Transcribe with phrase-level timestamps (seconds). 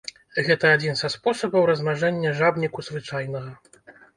[0.45, 3.51] Гэта адзін са спосабаў размнажэння жабніку звычайнага.